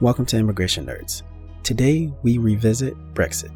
[0.00, 1.22] Welcome to Immigration Nerds.
[1.64, 3.50] Today we revisit Brexit.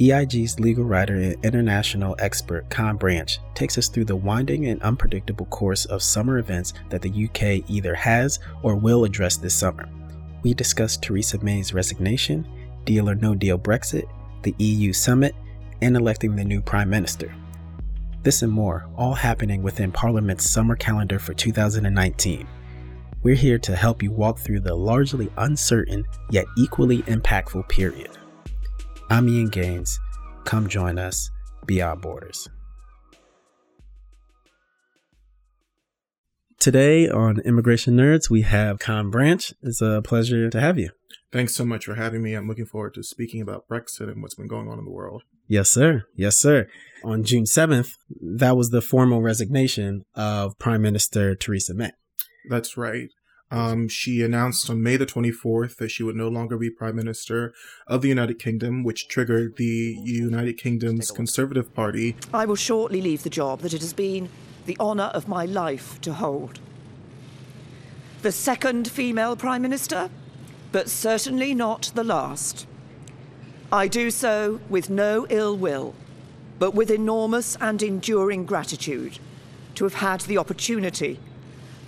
[0.00, 5.46] EIG's legal writer and international expert Con Branch takes us through the winding and unpredictable
[5.46, 9.88] course of summer events that the UK either has or will address this summer.
[10.44, 12.46] We discuss Theresa May's resignation,
[12.84, 14.08] deal or no deal Brexit,
[14.44, 15.34] the EU summit,
[15.82, 17.34] and electing the new Prime Minister.
[18.22, 22.46] This and more, all happening within Parliament's summer calendar for 2019.
[23.20, 28.16] We're here to help you walk through the largely uncertain yet equally impactful period.
[29.10, 29.98] I'm Ian Gaines.
[30.44, 31.28] Come join us
[31.66, 32.48] beyond borders.
[36.60, 39.52] Today on Immigration Nerds, we have Con Branch.
[39.62, 40.90] It's a pleasure to have you.
[41.32, 42.34] Thanks so much for having me.
[42.34, 45.24] I'm looking forward to speaking about Brexit and what's been going on in the world.
[45.48, 46.04] Yes, sir.
[46.14, 46.68] Yes, sir.
[47.02, 51.90] On June 7th, that was the formal resignation of Prime Minister Theresa May.
[52.48, 53.10] That's right.
[53.50, 57.54] Um, she announced on May the 24th that she would no longer be Prime Minister
[57.86, 62.16] of the United Kingdom, which triggered the United Kingdom's Conservative Party.
[62.32, 64.28] I will shortly leave the job that it has been
[64.66, 66.60] the honour of my life to hold.
[68.20, 70.10] The second female Prime Minister,
[70.70, 72.66] but certainly not the last.
[73.72, 75.94] I do so with no ill will,
[76.58, 79.18] but with enormous and enduring gratitude
[79.76, 81.18] to have had the opportunity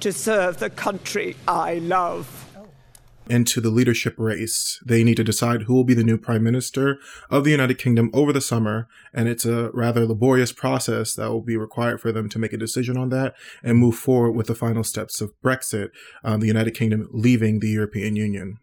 [0.00, 2.46] to serve the country I love.
[3.28, 4.80] Into the leadership race.
[4.84, 6.98] They need to decide who will be the new prime minister
[7.30, 8.88] of the United Kingdom over the summer.
[9.14, 12.56] And it's a rather laborious process that will be required for them to make a
[12.56, 15.90] decision on that and move forward with the final steps of Brexit,
[16.24, 18.58] um, the United Kingdom leaving the European Union.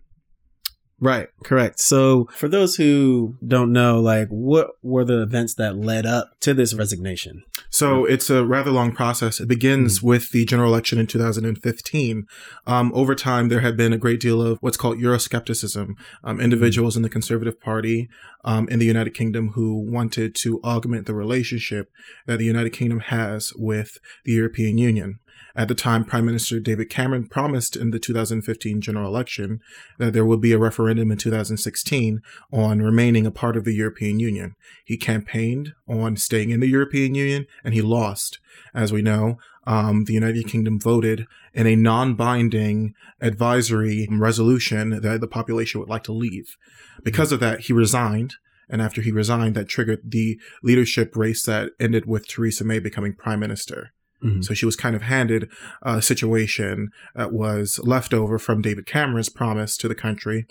[1.00, 1.80] Right, correct.
[1.80, 6.56] So, for those who don't know, like, what were the events that led up to
[6.56, 7.44] this resignation?
[7.70, 9.40] So, it's a rather long process.
[9.40, 10.08] It begins mm-hmm.
[10.08, 12.26] with the general election in 2015.
[12.66, 15.90] Um, over time, there had been a great deal of what's called Euroscepticism.
[16.24, 17.00] Um, individuals mm-hmm.
[17.00, 18.10] in the Conservative Party
[18.44, 21.92] um, in the United Kingdom who wanted to augment the relationship
[22.26, 25.20] that the United Kingdom has with the European Union.
[25.56, 29.60] At the time, Prime Minister David Cameron promised in the 2015 general election
[29.98, 32.22] that there would be a referendum in 2016
[32.52, 34.56] on remaining a part of the European Union.
[34.86, 38.40] He campaigned on staying in the European Union and he lost.
[38.74, 45.28] As we know, um, the United Kingdom voted in a non-binding advisory resolution that the
[45.28, 46.56] population would like to leave.
[47.04, 48.36] Because of that, he resigned.
[48.70, 53.14] And after he resigned, that triggered the leadership race that ended with Theresa May becoming
[53.14, 53.94] prime minister.
[54.24, 54.42] Mm-hmm.
[54.42, 55.50] So she was kind of handed
[55.82, 60.48] a situation that was left over from David Cameron's promise to the country.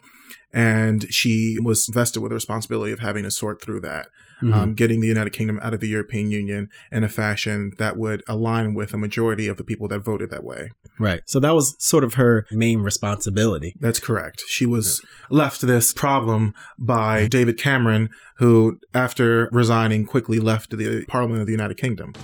[0.53, 4.07] And she was vested with the responsibility of having to sort through that,
[4.41, 4.55] mm-hmm.
[4.55, 8.23] um, getting the United Kingdom out of the European Union in a fashion that would
[8.27, 10.71] align with a majority of the people that voted that way.
[10.99, 11.21] Right.
[11.27, 13.75] So that was sort of her main responsibility.
[13.81, 14.45] That's correct.
[14.49, 15.37] She was yeah.
[15.37, 21.53] left this problem by David Cameron, who, after resigning, quickly left the Parliament of the
[21.53, 22.15] United Kingdom.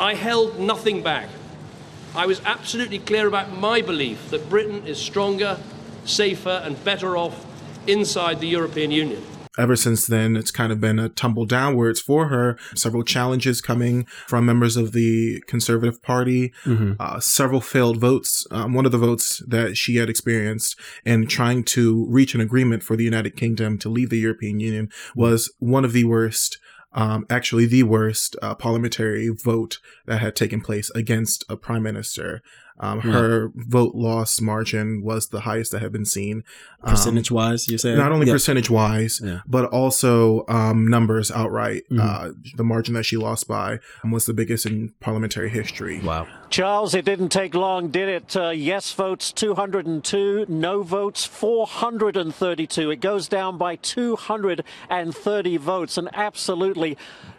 [0.00, 1.28] I held nothing back.
[2.14, 5.58] I was absolutely clear about my belief that Britain is stronger,
[6.04, 7.44] safer, and better off
[7.88, 9.22] inside the European Union.
[9.58, 12.56] Ever since then, it's kind of been a tumble downwards for her.
[12.76, 16.92] Several challenges coming from members of the Conservative Party, mm-hmm.
[17.00, 18.46] uh, several failed votes.
[18.52, 22.84] Um, one of the votes that she had experienced in trying to reach an agreement
[22.84, 26.58] for the United Kingdom to leave the European Union was one of the worst
[26.92, 32.42] um, actually the worst uh, parliamentary vote that had taken place against a prime minister.
[32.80, 33.12] Um, yeah.
[33.12, 36.44] Her vote loss margin was the highest that had been seen.
[36.82, 37.98] Um, percentage wise, you said?
[37.98, 38.34] Not only yeah.
[38.34, 39.40] percentage wise, yeah.
[39.46, 41.84] but also um, numbers outright.
[41.90, 42.00] Mm-hmm.
[42.00, 46.00] Uh, the margin that she lost by was the biggest in parliamentary history.
[46.00, 46.26] Wow.
[46.50, 48.36] Charles, it didn't take long, did it?
[48.36, 52.90] Uh, yes votes 202, no votes 432.
[52.90, 55.98] It goes down by 230 votes.
[55.98, 56.96] An absolutely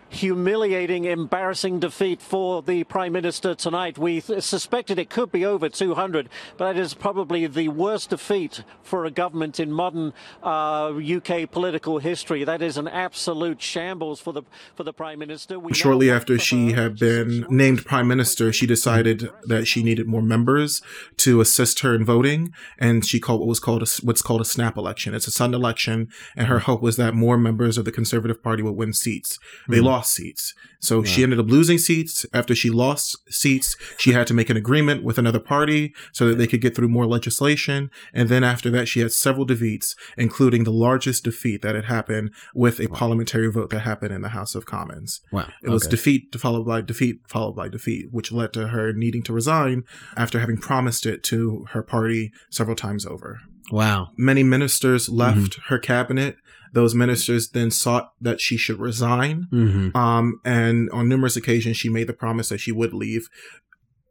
[0.10, 3.98] humiliating, embarrassing defeat for the Prime Minister tonight.
[3.98, 8.64] We th- suspected it could be over 200, but it is probably the worst defeat
[8.82, 10.14] for a government in modern
[10.44, 12.44] uh, UK political history.
[12.44, 14.44] That is an absolute shambles for the
[14.76, 15.60] for the Prime Minister.
[15.60, 20.22] We Shortly after she had been named Prime Minister, she decided that she needed more
[20.22, 20.82] members
[21.18, 24.46] to assist her in voting, and she called what was called a, what's called a
[24.46, 25.14] snap election.
[25.14, 28.64] It's a sudden election, and her hope was that more members of the Conservative Party
[28.64, 29.40] would win seats.
[29.68, 29.86] They mm-hmm.
[29.86, 30.54] lost lost seats.
[30.82, 32.26] So she ended up losing seats.
[32.34, 36.38] After she lost seats, she had to make an agreement with another party so that
[36.38, 37.92] they could get through more legislation.
[38.14, 42.32] And then after that, she had several defeats, including the largest defeat that had happened
[42.56, 45.20] with a parliamentary vote that happened in the House of Commons.
[45.34, 45.50] Wow.
[45.62, 45.92] It was Okay.
[45.92, 49.84] defeat followed by defeat followed by defeat, which led to her needing to resign
[50.16, 53.40] after having promised it to her party several times over.
[53.72, 54.10] Wow.
[54.18, 56.38] Many ministers left her cabinet.
[56.74, 59.48] Those ministers then sought that she should resign.
[59.52, 59.98] Mm-hmm.
[59.98, 63.28] Um, and on numerous occasions, she made the promise that she would leave,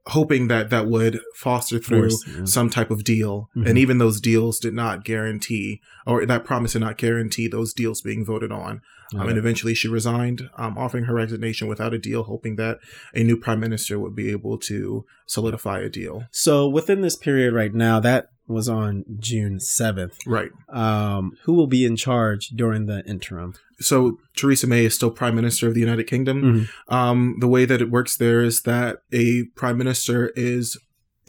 [0.06, 2.44] hoping that that would foster through Force, yeah.
[2.44, 3.48] some type of deal.
[3.56, 3.68] Mhm.
[3.68, 8.00] And even those deals did not guarantee, or that promise did not guarantee those deals
[8.00, 8.80] being voted on.
[9.14, 12.78] Um, and eventually she resigned, um, offering her resignation without a deal, hoping that
[13.14, 16.24] a new prime minister would be able to solidify a deal.
[16.30, 20.14] So within this period right now, that was on June 7th.
[20.26, 20.50] Right.
[20.68, 23.54] Um, who will be in charge during the interim?
[23.80, 26.42] So Theresa May is still prime minister of the United Kingdom.
[26.42, 26.92] Mhm.
[26.92, 30.76] Um, the way that it works there is that a prime minister is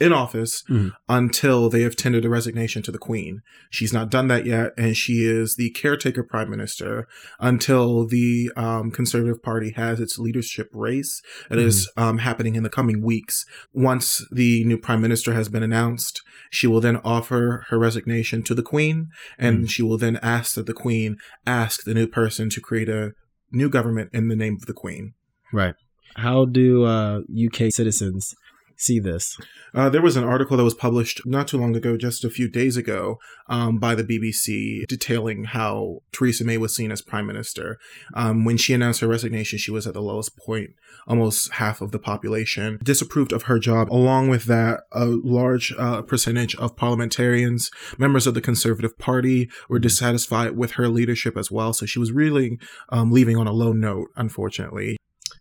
[0.00, 0.92] in office Mhm.
[1.08, 3.42] until they have tendered a resignation to the queen.
[3.70, 7.06] She's not done that yet, and she is the caretaker prime minister
[7.38, 12.70] until the um, Conservative Party has its leadership race that is um, happening in the
[12.70, 13.44] coming weeks.
[13.72, 18.54] Once the new prime minister has been announced, she will then offer her resignation to
[18.54, 19.08] the queen,
[19.38, 21.16] and she will then ask that the queen
[21.46, 23.12] ask the new person to create a
[23.52, 25.14] new government in the name of the queen.
[25.52, 25.74] Right.
[26.16, 28.34] How do uh, UK citizens
[28.80, 29.36] see this?
[29.74, 32.48] Uh, there was an article that was published not too long ago, just a few
[32.48, 33.18] days ago,
[33.48, 37.78] um, by the BBC, detailing how Theresa May was seen as prime minister.
[38.14, 40.70] Um, when she announced her resignation, she was at the lowest point.
[41.06, 43.92] Almost half of the population disapproved of her job.
[43.92, 49.78] Along with that, a large uh, percentage of parliamentarians, members of the Conservative Party, were
[49.78, 51.72] dissatisfied with her leadership as well.
[51.72, 54.96] So she was really um, leaving on a low note, unfortunately.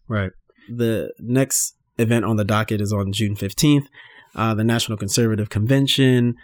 [0.07, 0.31] Right.
[0.67, 3.87] The next event on the docket is on June 15th,
[4.35, 6.35] uh, the National Conservative Convention.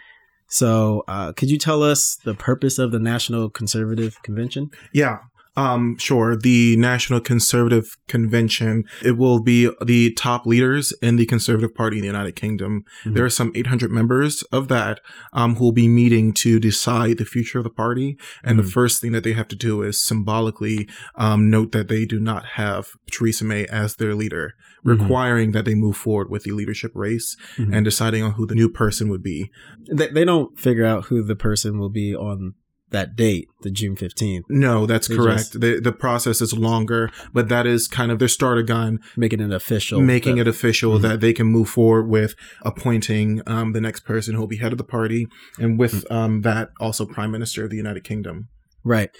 [0.48, 4.70] So, uh, could you tell us the purpose of the National Conservative Convention?
[4.92, 5.18] Yeah.
[5.56, 6.36] Um, sure.
[6.36, 12.02] The National Conservative Convention, it will be the top leaders in the Conservative Party in
[12.02, 12.84] the United Kingdom.
[13.04, 13.14] Mhm.
[13.14, 15.00] There are some 800 members of that,
[15.32, 18.18] um, who will be meeting to decide the future of the party.
[18.44, 18.64] And Mhm.
[18.64, 22.20] the first thing that they have to do is symbolically, um, note that they do
[22.20, 24.54] not have Theresa May as their leader,
[24.84, 25.00] Mhm.
[25.00, 27.70] requiring that they move forward with the leadership race Mhm.
[27.72, 29.50] and deciding on who the new person would be.
[29.90, 32.54] They, they don't figure out who the person will be on
[32.90, 35.38] that date, the June 15th, No, that's They correct.
[35.38, 39.40] just- the, the process is longer, but that is kind of their starter gun making
[39.40, 40.00] it official.
[40.00, 41.02] making that- it official Mhm.
[41.02, 44.72] that they can move forward with appointing um, the next person who will be head
[44.72, 45.26] of the party,
[45.58, 46.14] and with Mm-hmm.
[46.14, 48.48] um, that also prime minister of the United Kingdom.
[48.84, 49.10] Right.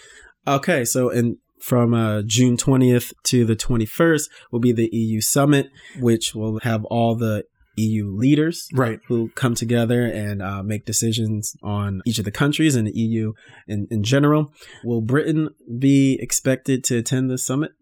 [0.46, 0.84] Okay.
[0.84, 6.34] So, and from uh, June 20th to the 21st will be the EU summit, which
[6.34, 7.44] will have all the
[7.76, 9.00] EU leaders Right.
[9.08, 13.32] who come together and uh, make decisions on each of the countries and the EU
[13.68, 14.52] in, in general.
[14.84, 17.72] Will Britain be expected to attend the summit?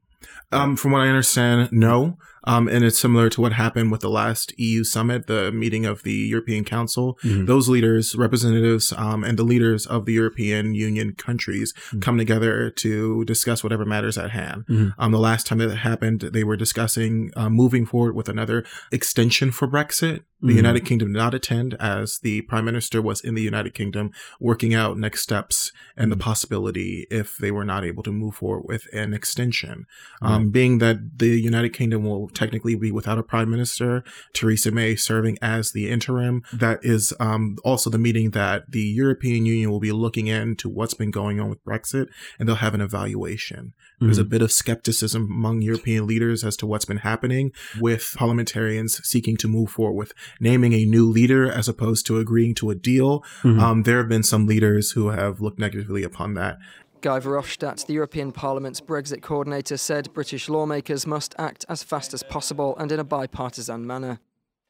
[0.53, 2.17] Um, from what I understand, no.
[2.47, 6.03] Um, and it's similar to what happened with the last EU summit, the meeting of
[6.03, 7.19] the European Council.
[7.25, 7.47] Mhm.
[7.47, 12.03] Those leaders, representatives, um, and the leaders of the European Union countries Mhm.
[12.03, 14.65] come together to discuss whatever matters at hand.
[14.69, 14.95] Mhm.
[14.99, 18.65] Um, the last time that it happened, they were discussing uh, moving forward with another
[18.93, 20.21] extension for Brexit.
[20.43, 20.57] The Mhm.
[20.57, 24.75] United Kingdom did not attend as the Prime Minister was in the United Kingdom working
[24.75, 28.87] out next steps and the possibility if they were not able to move forward with
[28.93, 29.87] an extension.
[30.21, 34.97] Um, being that the United Kingdom will technically be without a Prime Minister, Theresa May
[34.97, 39.81] serving as the interim, that is um, also the meeting that the European Union will
[39.81, 42.09] be looking into what's been going on with Brexit
[42.39, 43.73] and they'll have an evaluation.
[44.01, 49.01] There's a bit of skepticism among European leaders as to what's been happening with parliamentarians
[49.07, 52.75] seeking to move forward with naming a new leader as opposed to agreeing to a
[52.75, 53.25] deal.
[53.43, 53.61] Mhm.
[53.61, 56.59] Um, there have been some leaders who have looked negatively upon that.
[57.05, 62.23] Guy Verhofstadt, the European Parliament's Brexit coordinator, said British lawmakers must act as fast as
[62.23, 64.21] possible and in a bipartisan manner.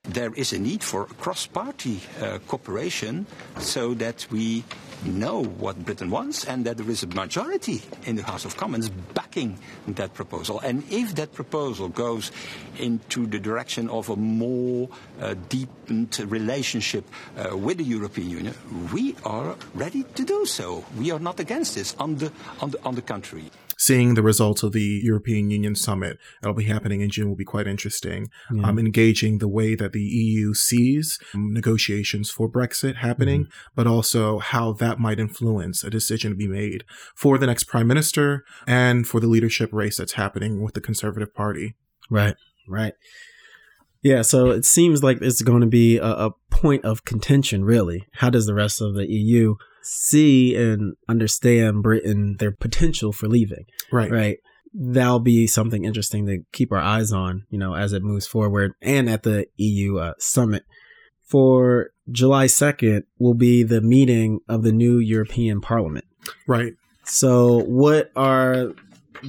[0.04, 3.26] There is a need for cross-party uh, cooperation
[3.58, 4.64] so that we
[5.04, 8.88] know what Britain wants and that there is a majority in the House of Commons
[8.88, 9.58] backing
[9.88, 10.60] that proposal.
[10.60, 12.32] And if that proposal goes
[12.78, 14.88] into the direction of a more
[15.20, 17.04] uh, deepened relationship
[17.36, 18.54] uh, with the European Union,
[18.92, 20.84] we are ready to do so.
[20.98, 23.50] We are not against this, on the, on the, on the contrary.
[23.84, 27.44] Seeing the results of the European Union summit that'll be happening in June will be
[27.44, 28.30] quite interesting.
[28.52, 28.68] Yeah.
[28.68, 34.38] Um, engaging the way that the EU sees um, negotiations for Brexit happening, but also
[34.38, 39.06] how that might influence a decision to be made for the next prime minister and
[39.06, 41.74] for the leadership race that's happening with the Conservative Party.
[42.10, 42.36] Right,
[42.68, 42.94] right.
[44.02, 48.06] Yeah, so it seems like it's going to be a, a point of contention, really.
[48.12, 53.66] How does the rest of the EU see and understand Britain, their potential for leaving?
[53.92, 54.10] Right.
[54.10, 54.38] Right.
[54.72, 58.72] That'll be something interesting to keep our eyes on, you know, as it moves forward
[58.82, 60.64] and at the EU uh, summit.
[61.22, 66.04] For July 2nd will be the meeting of the new European Parliament.
[66.46, 66.74] Right.
[67.04, 68.72] So, what are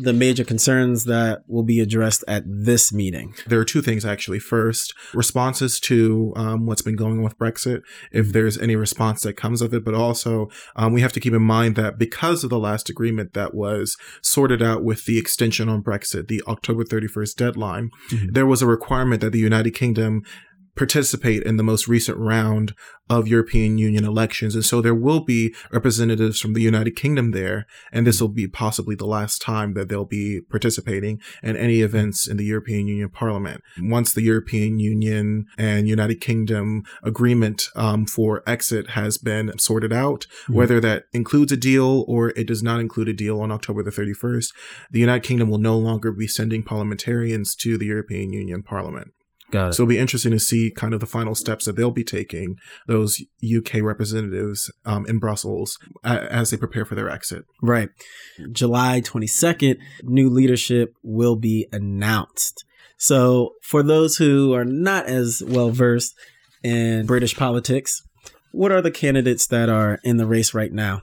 [0.01, 3.33] the major concerns that will be addressed at this meeting?
[3.47, 4.39] There are two things actually.
[4.39, 9.33] First, responses to um, what's been going on with Brexit, if there's any response that
[9.33, 12.49] comes of it, but also um, we have to keep in mind that because of
[12.49, 17.35] the last agreement that was sorted out with the extension on Brexit, the October 31st
[17.35, 17.91] deadline,
[18.29, 20.23] there was a requirement that the United Kingdom
[20.75, 22.73] participate in the most recent round
[23.09, 24.55] of European Union elections.
[24.55, 27.67] And so there will be representatives from the United Kingdom there.
[27.91, 32.27] And this will be possibly the last time that they'll be participating in any events
[32.27, 33.61] in the European Union Parliament.
[33.79, 40.25] Once the European Union and United Kingdom agreement um, for exit has been sorted out,
[40.47, 43.91] whether that includes a deal or it does not include a deal on October the
[43.91, 44.51] 31st,
[44.89, 49.11] the United Kingdom will no longer be sending parliamentarians to the European Union Parliament.
[49.51, 52.03] Got So it'll be interesting to see kind of the final steps that they'll be
[52.03, 57.45] taking, those UK representatives um, in Brussels, a- as they prepare for their exit.
[57.61, 57.89] Right.
[58.51, 62.65] July 22nd, new leadership will be announced.
[62.97, 66.15] So, for those who are not as well versed
[66.63, 68.01] in British politics,
[68.51, 71.01] what are the candidates that are in the race right now?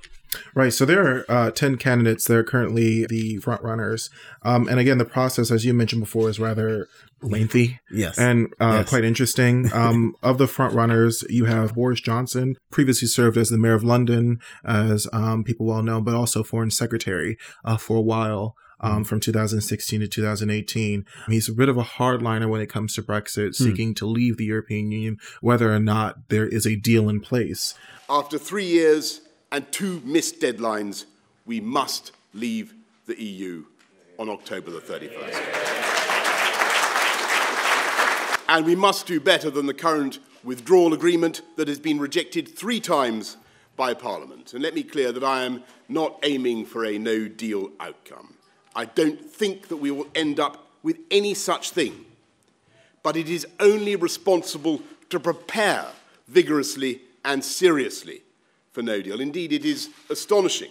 [0.55, 0.73] Right.
[0.73, 4.09] So there are uh, 10 candidates that are currently the front runners.
[4.43, 6.89] Um, and again, the process, as you mentioned before, is rather
[7.23, 8.19] lengthy Yes.
[8.19, 8.89] and uh, Yes.
[8.89, 9.71] quite interesting.
[9.83, 13.85] Um, of the front runners, you have Boris Johnson, previously served as the mayor of
[13.85, 18.55] London, as um, people well know, but also foreign secretary uh, for a while.
[18.85, 21.07] Um, from 2016 to 2018.
[21.29, 24.47] He's a bit of a hardliner when it comes to Brexit, seeking to leave the
[24.47, 27.75] European Union, whether or not there is a deal in place.
[28.11, 29.21] After three years
[29.53, 31.05] and two missed deadlines,
[31.47, 32.75] we must leave
[33.07, 33.67] the EU
[34.19, 36.12] on October the 31st.
[38.53, 42.81] And we must do better than the current withdrawal agreement that has been rejected three
[42.81, 43.39] times
[43.77, 44.53] by Parliament.
[44.53, 48.35] And let me clear that I am not aiming for a no deal outcome.
[48.77, 52.05] I don't think that we will end up with any such thing
[53.03, 54.81] but it is only responsible
[55.11, 55.87] to prepare
[56.29, 58.23] vigorously and seriously
[58.73, 59.21] for no deal.
[59.21, 60.71] Indeed, it is astonishing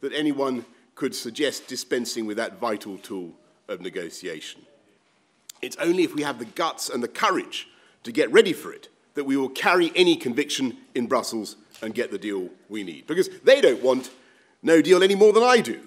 [0.00, 3.32] that anyone could suggest dispensing with that vital tool
[3.68, 4.62] of negotiation.
[5.62, 7.68] It's only if we have the guts and the courage
[8.02, 12.10] to get ready for it that we will carry any conviction in Brussels and get
[12.10, 13.06] the deal we need.
[13.06, 14.10] Because they don't want
[14.62, 15.80] no deal any more than I do.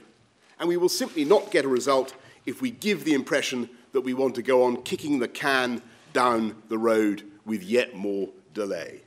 [0.59, 2.13] And we will simply not get a result
[2.45, 6.55] if we give the impression that we want to go on kicking the can down
[6.67, 9.02] the road with yet more delay.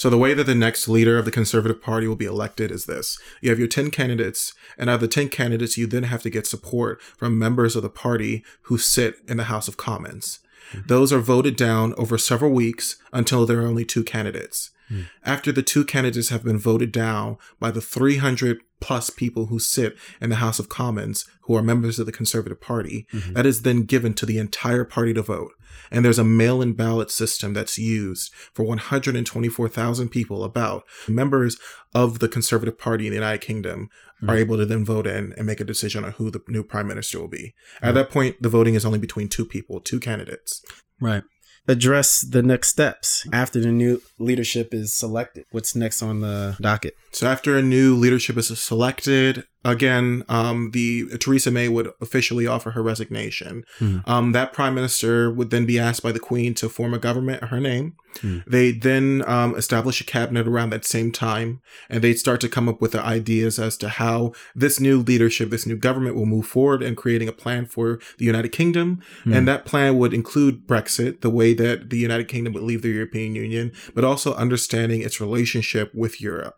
[0.00, 2.86] So the way that the next leader of the Conservative Party will be elected is
[2.86, 3.18] this.
[3.42, 6.30] You have your 10 candidates, and out of the 10 candidates, you then have to
[6.30, 10.38] get support from members of the party who sit in the House of Commons.
[10.72, 10.86] Mm-hmm.
[10.86, 14.70] Those are voted down over several weeks until there are only two candidates.
[14.90, 15.02] Hmm.
[15.24, 19.96] After the two candidates have been voted down by the 300 plus people who sit
[20.20, 23.34] in the House of Commons who are members of the Conservative Party, mm-hmm.
[23.34, 25.52] that is then given to the entire party to vote.
[25.90, 31.56] And there's a mail in ballot system that's used for 124,000 people about members
[31.94, 34.30] of the Conservative Party in the United Kingdom hmm.
[34.30, 36.88] are able to then vote in and make a decision on who the new prime
[36.88, 37.54] minister will be.
[37.80, 37.96] At hmm.
[37.96, 40.64] that point, the voting is only between two people, two candidates.
[41.00, 41.22] Right.
[41.68, 45.44] Address the next steps after the new leadership is selected.
[45.50, 46.96] What's next on the docket?
[47.12, 52.70] So after a new leadership is selected, again, um, the Theresa May would officially offer
[52.70, 53.64] her resignation.
[54.06, 57.42] Um, that prime minister would then be asked by the Queen to form a government
[57.42, 57.94] in her name.
[58.46, 62.68] They then um, establish a cabinet around that same time, and they'd start to come
[62.68, 66.46] up with the ideas as to how this new leadership, this new government, will move
[66.46, 69.00] forward and creating a plan for the United Kingdom.
[69.34, 72.88] And that plan would include Brexit, the way that the United Kingdom would leave the
[72.88, 76.56] European Union, but also understanding its relationship with Europe.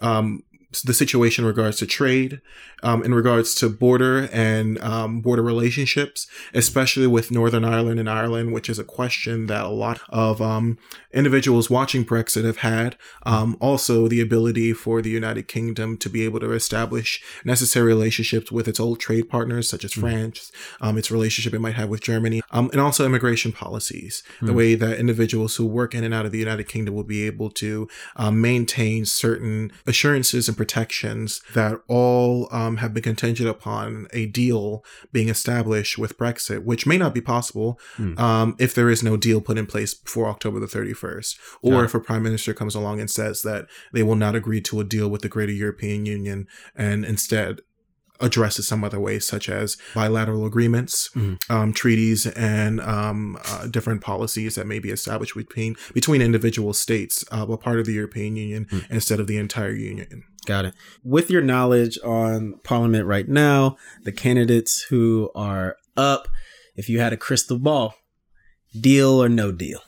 [0.00, 0.42] Um,
[0.82, 2.40] the situation in regards to trade,
[2.82, 8.52] um, in regards to border and um, border relationships, especially with Northern Ireland and Ireland,
[8.52, 10.78] which is a question that a lot of um,
[11.12, 12.96] individuals watching Brexit have had.
[13.24, 18.52] Um, also, the ability for the United Kingdom to be able to establish necessary relationships
[18.52, 20.00] with its old trade partners, such as mm.
[20.00, 24.46] France, um, its relationship it might have with Germany, um, and also immigration policies, mm.
[24.46, 27.26] the way that individuals who work in and out of the United Kingdom will be
[27.26, 27.88] able to
[28.30, 35.28] maintain certain assurances and protections that all um, have been contingent upon a deal being
[35.28, 38.18] established with Brexit, which may not be possible mm.
[38.18, 41.84] um, if there is no deal put in place before October the 31st, or yeah.
[41.84, 44.84] if a prime minister comes along and says that they will not agree to a
[44.84, 47.60] deal with the greater European Union and instead
[48.20, 51.52] addresses some other ways, such as bilateral agreements, mm-hmm.
[51.52, 57.24] um, treaties, and um, uh, different policies that may be established between between individual states,
[57.30, 58.92] uh, but part of the European Union mm-hmm.
[58.92, 60.24] instead of the entire union.
[60.46, 60.74] Got it.
[61.02, 66.28] With your knowledge on Parliament right now, the candidates who are up,
[66.76, 67.94] if you had a crystal ball,
[68.78, 69.80] deal or no deal?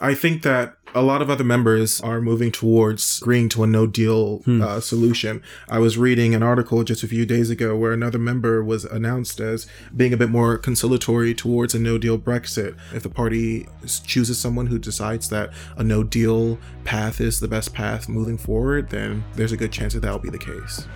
[0.00, 3.86] I think that a lot of other members are moving towards agreeing to a no
[3.86, 4.62] deal hmm.
[4.62, 5.42] uh, solution.
[5.68, 9.40] I was reading an article just a few days ago where another member was announced
[9.40, 9.66] as
[9.96, 12.76] being a bit more conciliatory towards a no deal Brexit.
[12.92, 13.68] If the party
[14.04, 18.90] chooses someone who decides that a no deal path is the best path moving forward,
[18.90, 20.86] then there's a good chance that that'll be the case.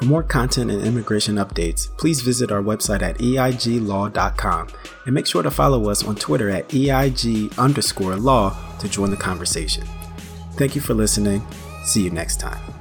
[0.00, 4.68] For more content and immigration updates, please visit our website at eiglaw.com
[5.04, 9.16] and make sure to follow us on Twitter at EIG underscore law to join the
[9.18, 9.84] conversation.
[10.52, 11.46] Thank you for listening.
[11.84, 12.79] See you next time.